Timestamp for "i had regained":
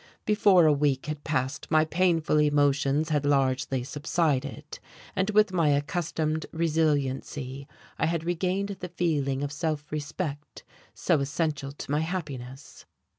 7.99-8.77